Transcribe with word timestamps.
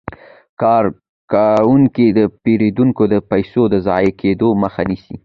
کارکوونکي 0.61 2.05
د 2.17 2.19
پیرودونکو 2.43 3.03
د 3.13 3.15
پيسو 3.31 3.61
د 3.69 3.75
ضایع 3.87 4.11
کیدو 4.21 4.49
مخه 4.63 4.81
نیسي. 4.89 5.15